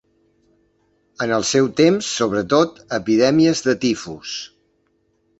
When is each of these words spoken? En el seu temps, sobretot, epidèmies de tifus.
En 1.25 1.33
el 1.35 1.43
seu 1.49 1.67
temps, 1.81 2.07
sobretot, 2.21 2.81
epidèmies 2.97 3.61
de 3.67 3.75
tifus. 3.83 4.33